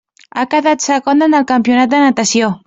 [0.35, 2.51] Ha quedat segona en el campionat de natació.